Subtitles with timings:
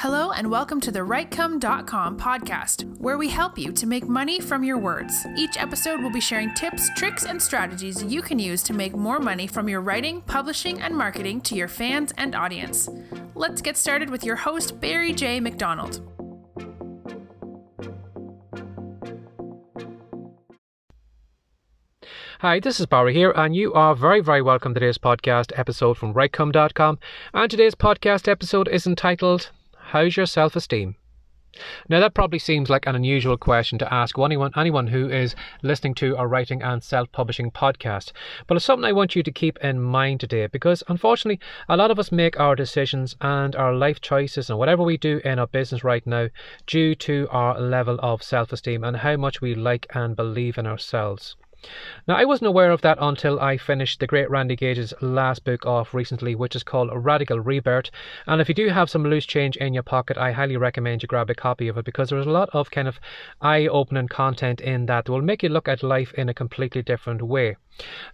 [0.00, 4.64] Hello, and welcome to the WriteCome.com podcast, where we help you to make money from
[4.64, 5.26] your words.
[5.36, 9.18] Each episode will be sharing tips, tricks, and strategies you can use to make more
[9.18, 12.88] money from your writing, publishing, and marketing to your fans and audience.
[13.34, 15.38] Let's get started with your host, Barry J.
[15.38, 16.00] McDonald.
[22.38, 25.98] Hi, this is Barry here, and you are very, very welcome to today's podcast episode
[25.98, 26.98] from WriteCome.com.
[27.34, 29.50] And today's podcast episode is entitled
[29.90, 30.94] How's Your Self Esteem?
[31.88, 35.96] Now, that probably seems like an unusual question to ask anyone, anyone who is listening
[35.96, 38.12] to a writing and self publishing podcast,
[38.46, 41.90] but it's something I want you to keep in mind today because unfortunately, a lot
[41.90, 45.48] of us make our decisions and our life choices and whatever we do in our
[45.48, 46.28] business right now
[46.68, 50.68] due to our level of self esteem and how much we like and believe in
[50.68, 51.34] ourselves.
[52.06, 55.66] Now, I wasn't aware of that until I finished the great Randy Gage's last book
[55.66, 57.90] off recently, which is called Radical Rebirth.
[58.28, 61.08] And if you do have some loose change in your pocket, I highly recommend you
[61.08, 63.00] grab a copy of it because there's a lot of kind of
[63.40, 66.82] eye opening content in that that will make you look at life in a completely
[66.82, 67.56] different way.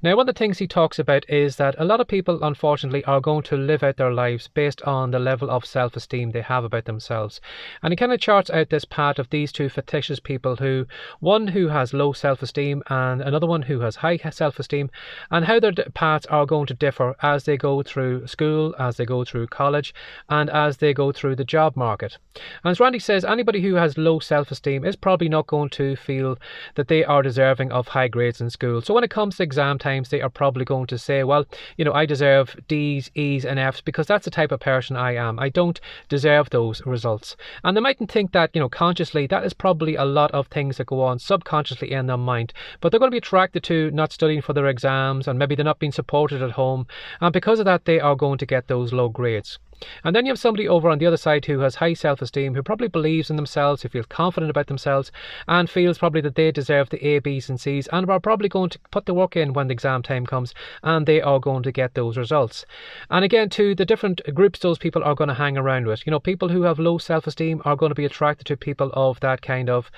[0.00, 3.04] Now, one of the things he talks about is that a lot of people, unfortunately,
[3.04, 6.42] are going to live out their lives based on the level of self esteem they
[6.42, 7.40] have about themselves.
[7.82, 10.86] And he kind of charts out this path of these two fictitious people who,
[11.18, 14.90] one who has low self esteem and another another one who has high self esteem,
[15.30, 19.04] and how their paths are going to differ as they go through school, as they
[19.04, 19.94] go through college,
[20.30, 22.16] and as they go through the job market.
[22.64, 25.96] And as Randy says, anybody who has low self esteem is probably not going to
[25.96, 26.38] feel
[26.76, 28.80] that they are deserving of high grades in school.
[28.80, 31.44] So when it comes to exam times, they are probably going to say, well,
[31.76, 35.14] you know, I deserve D's, E's, and F's because that's the type of person I
[35.14, 35.38] am.
[35.38, 35.78] I don't
[36.08, 37.36] deserve those results.
[37.64, 40.78] And they mightn't think that, you know, consciously, that is probably a lot of things
[40.78, 42.54] that go on subconsciously in their mind.
[42.80, 45.64] But they're going to be attracted to not studying for their exams and maybe they're
[45.64, 46.86] not being supported at home.
[47.20, 49.58] And because of that, they are going to get those low grades.
[50.04, 52.54] And then you have somebody over on the other side who has high self esteem,
[52.54, 55.12] who probably believes in themselves, who feels confident about themselves,
[55.46, 58.70] and feels probably that they deserve the A, B's, and C's, and are probably going
[58.70, 61.72] to put the work in when the exam time comes, and they are going to
[61.72, 62.64] get those results.
[63.10, 66.06] And again, to the different groups those people are going to hang around with.
[66.06, 68.90] You know, people who have low self esteem are going to be attracted to people
[68.94, 69.90] of that kind of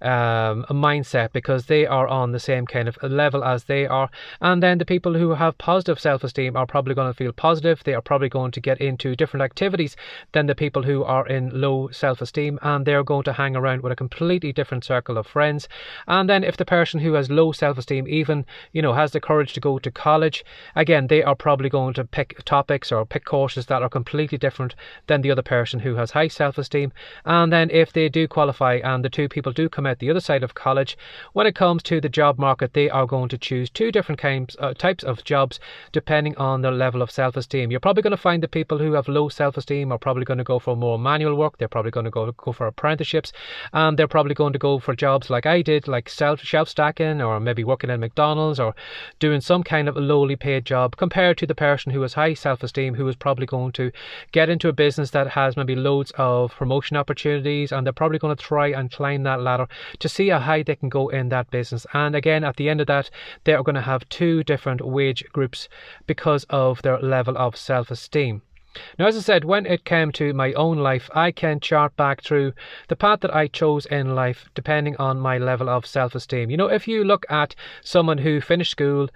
[0.00, 4.10] um, mindset because they are on the same kind of level as they are.
[4.40, 7.82] And then the people who have positive self esteem are probably going to feel positive.
[7.84, 9.96] They are probably going to get into different activities
[10.32, 13.80] than the people who are in low self esteem, and they're going to hang around
[13.82, 15.66] with a completely different circle of friends.
[16.06, 19.20] And then if the person who has low self esteem even, you know, has the
[19.20, 20.44] courage to go to college,
[20.76, 24.74] again, they are probably going to pick topics or pick courses that are completely different
[25.06, 26.92] than the other person who has high self esteem.
[27.24, 30.20] And then if they do qualify and the two people do come out the other
[30.20, 30.98] side of college,
[31.32, 34.54] when it comes to the job market, they are going to choose two different kinds,
[34.60, 35.58] uh, types of jobs
[35.92, 37.70] depending on their level of self esteem.
[37.70, 40.38] You're probably going to find the people who have low self esteem are probably going
[40.38, 41.58] to go for more manual work.
[41.58, 43.32] They're probably going to go, go for apprenticeships.
[43.72, 47.22] And they're probably going to go for jobs like I did, like self, shelf stacking
[47.22, 48.74] or maybe working at McDonald's or
[49.18, 52.62] doing some kind of lowly paid job compared to the person who has high self
[52.62, 53.90] esteem who is probably going to
[54.32, 58.36] get into a business that has maybe loads of promotion opportunities and they're probably going
[58.36, 61.50] to try and climb that ladder to see how high they can go in that
[61.50, 61.86] business.
[61.92, 63.10] And again, at the end of that,
[63.44, 65.68] they are going to have two different wage groups
[66.06, 68.42] because of their level of self esteem.
[68.98, 72.22] Now, as I said, when it came to my own life, I can chart back
[72.22, 72.52] through
[72.88, 76.50] the path that I chose in life depending on my level of self esteem.
[76.50, 79.08] You know, if you look at someone who finished school,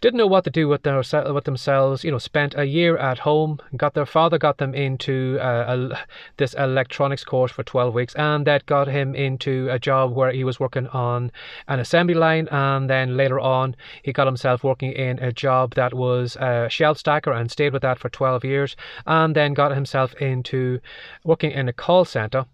[0.00, 1.02] didn't know what to do with their
[1.32, 2.04] with themselves.
[2.04, 3.58] You know, spent a year at home.
[3.76, 5.98] Got their father got them into uh, a,
[6.36, 10.44] this electronics course for twelve weeks, and that got him into a job where he
[10.44, 11.32] was working on
[11.68, 15.94] an assembly line, and then later on he got himself working in a job that
[15.94, 20.14] was a shelf stacker and stayed with that for twelve years, and then got himself
[20.14, 20.80] into
[21.24, 22.46] working in a call center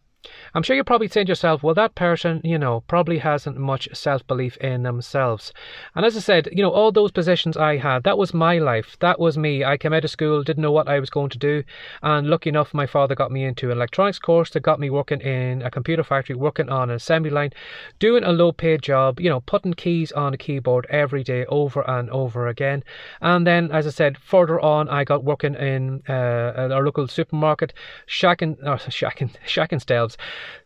[0.54, 3.88] I'm sure you're probably saying to yourself, well, that person, you know, probably hasn't much
[3.92, 5.52] self belief in themselves.
[5.94, 8.96] And as I said, you know, all those positions I had, that was my life.
[9.00, 9.64] That was me.
[9.64, 11.64] I came out of school, didn't know what I was going to do.
[12.02, 15.20] And lucky enough, my father got me into an electronics course that got me working
[15.20, 17.50] in a computer factory, working on an assembly line,
[17.98, 21.88] doing a low paid job, you know, putting keys on a keyboard every day over
[21.88, 22.84] and over again.
[23.20, 27.72] And then, as I said, further on, I got working in uh, our local supermarket,
[28.06, 30.16] shacking, or shacking, shacking shelves shelves,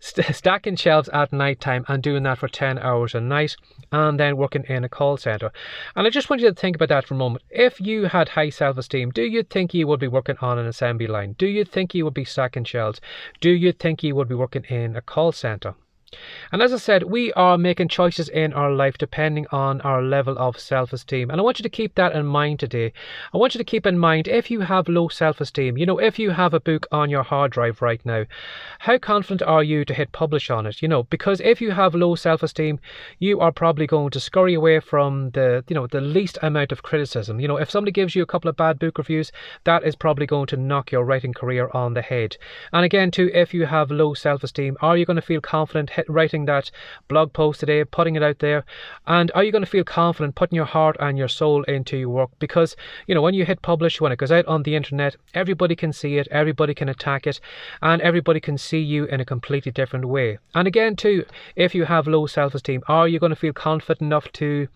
[0.00, 3.56] st- stacking shelves at night time and doing that for 10 hours a night,
[3.92, 5.50] and then working in a call center.
[5.94, 7.44] And I just want you to think about that for a moment.
[7.50, 10.66] If you had high self esteem, do you think you would be working on an
[10.66, 11.34] assembly line?
[11.38, 13.00] Do you think you would be stacking shelves?
[13.40, 15.74] Do you think you would be working in a call center?
[16.52, 20.38] And as I said, we are making choices in our life depending on our level
[20.38, 21.30] of self esteem.
[21.30, 22.92] And I want you to keep that in mind today.
[23.34, 25.98] I want you to keep in mind if you have low self esteem, you know,
[25.98, 28.24] if you have a book on your hard drive right now,
[28.80, 30.82] how confident are you to hit publish on it?
[30.82, 32.78] You know, because if you have low self esteem,
[33.18, 36.82] you are probably going to scurry away from the, you know, the least amount of
[36.82, 37.40] criticism.
[37.40, 39.32] You know, if somebody gives you a couple of bad book reviews,
[39.64, 42.36] that is probably going to knock your writing career on the head.
[42.72, 45.90] And again, too, if you have low self esteem, are you going to feel confident
[46.08, 46.70] writing that
[47.08, 48.64] blog post today, putting it out there?
[49.06, 52.10] And are you going to feel confident putting your heart and your soul into your
[52.10, 52.30] work?
[52.38, 55.74] Because, you know, when you hit publish, when it goes out on the internet, everybody
[55.74, 57.40] can see it, everybody can attack it,
[57.80, 60.38] and everybody can see you in a completely different way.
[60.54, 61.24] And again, too,
[61.56, 64.68] if you have low self esteem, are you going to feel confident enough to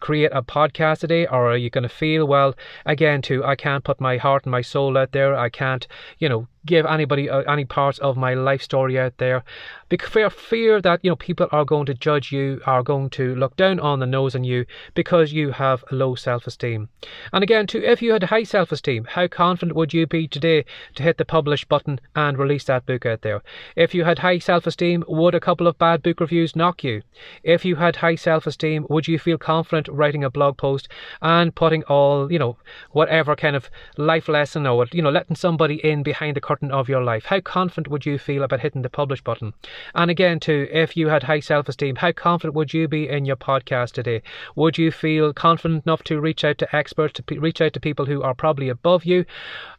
[0.00, 1.26] create a podcast today?
[1.26, 4.52] Or are you going to feel, well, again, too, I can't put my heart and
[4.52, 5.86] my soul out there, I can't,
[6.18, 9.44] you know, give anybody uh, any parts of my life story out there.
[9.88, 13.34] Because for fear that you know people are going to judge you are going to
[13.34, 14.64] look down on the nose on you
[14.94, 16.88] because you have low self-esteem.
[17.32, 20.64] And again too if you had high self-esteem how confident would you be today
[20.94, 23.42] to hit the publish button and release that book out there?
[23.76, 27.02] If you had high self-esteem would a couple of bad book reviews knock you?
[27.42, 30.88] If you had high self-esteem would you feel confident writing a blog post
[31.20, 32.56] and putting all you know
[32.92, 36.70] whatever kind of life lesson or you know letting somebody in behind the curtain curtain
[36.70, 39.52] of your life, how confident would you feel about hitting the publish button?
[39.92, 43.24] And again, too, if you had high self esteem, how confident would you be in
[43.24, 44.22] your podcast today?
[44.54, 48.06] Would you feel confident enough to reach out to experts, to reach out to people
[48.06, 49.24] who are probably above you?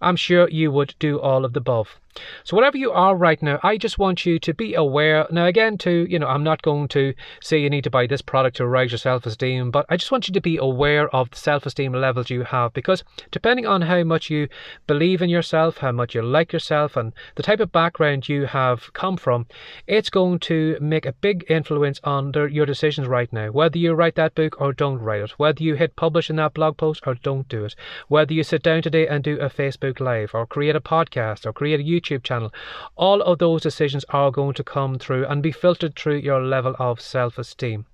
[0.02, 1.98] I'm sure you would do all of the above.
[2.44, 5.28] So whatever you are right now, I just want you to be aware.
[5.32, 8.22] Now again, to you know, I'm not going to say you need to buy this
[8.22, 11.38] product to raise your self-esteem, but I just want you to be aware of the
[11.38, 14.48] self-esteem levels you have because depending on how much you
[14.88, 18.94] believe in yourself, how much you like yourself, and the type of background you have
[18.94, 19.46] come from,
[19.88, 23.50] it's going to make a big influence on the, your decisions right now.
[23.52, 26.54] Whether you write that book or don't write it, whether you hit publish in that
[26.54, 27.76] blog post or don't do it,
[28.08, 31.52] whether you sit down today and do a Facebook Live or create a podcast or
[31.54, 32.54] create a YouTube YouTube channel.
[32.96, 36.76] All of those decisions are going to come through and be filtered through your level
[36.80, 37.86] of self esteem.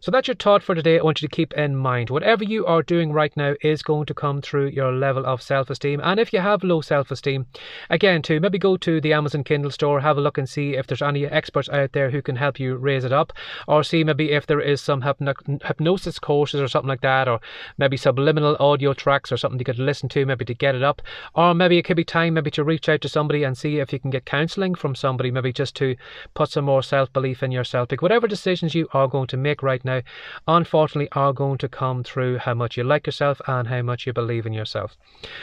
[0.00, 0.98] So that's your thought for today.
[0.98, 4.06] I want you to keep in mind whatever you are doing right now is going
[4.06, 6.00] to come through your level of self esteem.
[6.04, 7.46] And if you have low self esteem,
[7.90, 10.86] again, to maybe go to the Amazon Kindle store, have a look and see if
[10.86, 13.32] there's any experts out there who can help you raise it up,
[13.66, 17.40] or see maybe if there is some hypnosis courses or something like that, or
[17.78, 21.02] maybe subliminal audio tracks or something you could listen to maybe to get it up,
[21.34, 23.92] or maybe it could be time maybe to reach out to somebody and see if
[23.92, 25.96] you can get counseling from somebody, maybe just to
[26.34, 27.88] put some more self belief in yourself.
[27.88, 30.02] Because whatever decisions you are going to make right now,
[30.48, 34.12] unfortunately, are going to come through how much you like yourself and how much you
[34.12, 34.96] believe in yourself.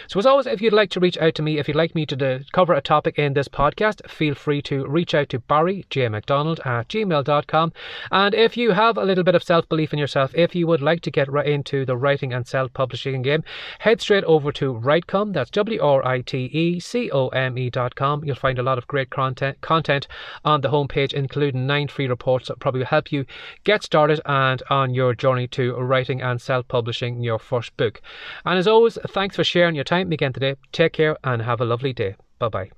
[0.07, 2.05] So, as always, if you'd like to reach out to me, if you'd like me
[2.07, 6.09] to cover a topic in this podcast, feel free to reach out to Barry J.
[6.09, 7.73] McDonald at gmail.com.
[8.11, 10.81] And if you have a little bit of self belief in yourself, if you would
[10.81, 13.43] like to get right into the writing and self publishing game,
[13.79, 15.33] head straight over to Writecome.
[15.33, 18.23] That's W R I T E C O M E.com.
[18.23, 20.07] You'll find a lot of great content content
[20.43, 23.25] on the homepage, including nine free reports that probably help you
[23.63, 28.01] get started and on your journey to writing and self publishing your first book.
[28.43, 30.55] And as always, thanks for sharing your time again today.
[30.71, 32.15] Take care and have a lovely day.
[32.39, 32.71] Bye bye.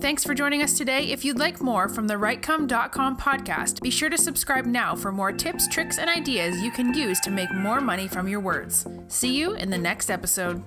[0.00, 1.10] Thanks for joining us today.
[1.10, 5.30] If you'd like more from the WriteCome.com podcast, be sure to subscribe now for more
[5.30, 8.86] tips, tricks, and ideas you can use to make more money from your words.
[9.08, 10.64] See you in the next episode.